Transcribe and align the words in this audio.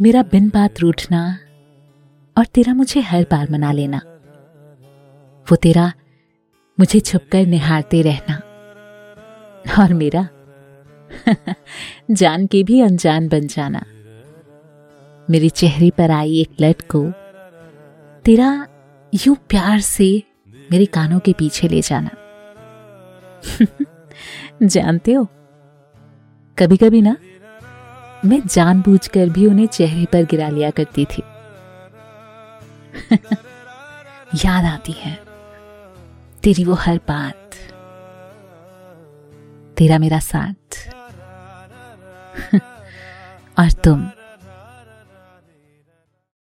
मेरा 0.00 0.22
बिन 0.22 0.48
बात 0.48 0.80
रूठना 0.80 1.38
और 2.38 2.44
तेरा 2.44 2.74
मुझे 2.74 3.00
हर 3.00 3.22
बार 3.22 3.50
मना 3.50 3.72
लेना। 3.72 4.00
वो 5.50 5.56
तेरा 5.56 5.92
मुझे 6.80 7.00
छुपकर 7.00 7.46
निहारते 7.46 8.02
रहना। 8.02 8.34
और 9.82 9.94
मेरा 9.94 10.28
जान 12.10 12.46
के 12.46 12.62
भी 12.62 12.80
अनजान 12.80 13.28
बन 13.28 13.46
जाना। 13.46 13.82
मेरे 15.30 15.48
चेहरे 15.48 15.90
पर 15.90 16.10
आई 16.10 16.40
एक 16.40 16.50
लट 16.60 16.82
को 16.94 17.12
तेरा 18.24 18.68
यूँ 19.26 19.36
प्यार 19.36 19.80
से 19.80 20.22
मेरे 20.72 20.84
कानों 20.84 21.20
के 21.20 21.32
पीछे 21.32 21.68
ले 21.68 21.80
जाना। 21.80 22.10
जानते 24.62 25.12
हो? 25.12 25.24
कभी 26.58 26.76
कभी 26.76 27.02
ना 27.02 27.16
मैं 28.24 28.40
जानबूझकर 28.46 29.28
भी 29.28 29.46
उन्हें 29.46 29.66
चेहरे 29.66 30.04
पर 30.04 30.24
गिरा 30.24 30.48
लिया 30.48 30.70
करती 30.70 31.04
थी। 31.04 31.22
याद 34.44 34.64
आती 34.64 34.92
है, 34.92 35.14
तेरी 36.42 36.64
वो 36.64 36.74
हर 36.74 36.98
बात, 37.08 37.54
तेरा 39.76 39.98
मेरा 39.98 40.18
साथ। 40.18 40.78
और 43.58 43.70
तुम 43.84 44.10